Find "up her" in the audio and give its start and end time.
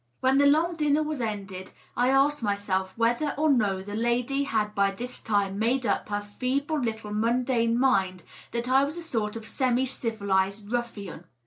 5.85-6.21